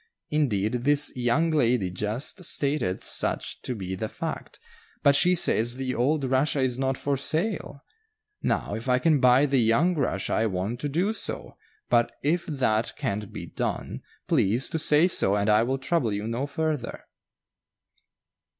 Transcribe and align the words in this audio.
Indeed, 0.31 0.83
this 0.83 1.15
young 1.15 1.51
lady 1.51 1.91
just 1.91 2.43
stated 2.43 3.03
such 3.03 3.61
to 3.61 3.75
be 3.75 3.93
the 3.93 4.09
fact, 4.09 4.59
but 5.03 5.15
she 5.15 5.35
says 5.35 5.75
the 5.75 5.93
old 5.93 6.23
Russia 6.25 6.59
is 6.61 6.79
not 6.79 6.97
for 6.97 7.15
sale. 7.15 7.83
Now, 8.41 8.73
if 8.73 8.89
I 8.89 8.97
can 8.97 9.19
buy 9.19 9.45
the 9.45 9.59
young 9.59 9.93
Russia 9.93 10.33
I 10.33 10.47
want 10.47 10.79
to 10.79 10.89
do 10.89 11.13
so 11.13 11.55
but 11.87 12.13
if 12.23 12.47
that 12.47 12.95
can't 12.95 13.31
be 13.31 13.45
done, 13.45 14.01
please 14.27 14.69
to 14.71 14.79
say 14.79 15.07
so 15.07 15.35
and 15.35 15.47
I 15.51 15.61
will 15.61 15.77
trouble 15.77 16.11
you 16.11 16.25
no 16.27 16.47
further." 16.47 17.05